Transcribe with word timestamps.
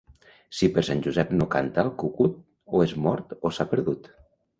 Si 0.59 0.67
per 0.77 0.83
Sant 0.87 1.03
Josep 1.07 1.33
no 1.41 1.45
canta 1.55 1.83
el 1.87 1.91
cucut, 2.03 2.39
o 2.79 2.81
és 2.87 2.95
mort 3.05 3.37
o 3.47 3.53
s'ha 3.59 3.69
perdut. 3.75 4.11